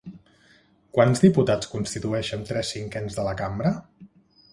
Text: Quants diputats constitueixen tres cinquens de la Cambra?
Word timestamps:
Quants 0.97 1.19
diputats 1.25 1.69
constitueixen 1.73 2.47
tres 2.53 2.71
cinquens 2.77 3.19
de 3.19 3.27
la 3.29 3.35
Cambra? 3.43 3.75